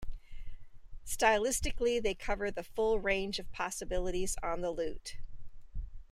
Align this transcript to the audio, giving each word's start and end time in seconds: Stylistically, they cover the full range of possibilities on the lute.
Stylistically, 1.05 2.01
they 2.01 2.15
cover 2.15 2.49
the 2.49 2.63
full 2.63 2.99
range 2.99 3.37
of 3.37 3.51
possibilities 3.51 4.35
on 4.41 4.61
the 4.61 4.71
lute. 4.71 5.17